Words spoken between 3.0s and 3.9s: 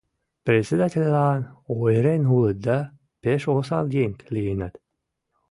пеш осал